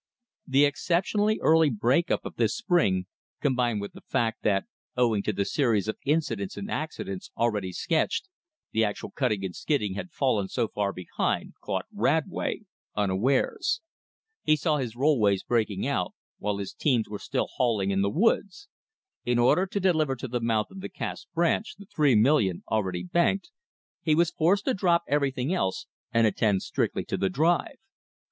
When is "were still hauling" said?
17.07-17.91